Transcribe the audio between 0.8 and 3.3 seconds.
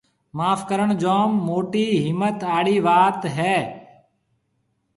جوم موٽِي هِمٿ آݪِي وات